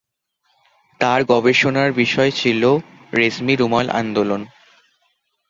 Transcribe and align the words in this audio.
তার 0.99 1.19
গবেষণার 1.23 1.89
বিষয় 1.93 2.31
ছিল 2.31 2.61
রেশমি 3.13 3.53
রুমাল 3.55 3.87
আন্দোলন। 3.91 4.41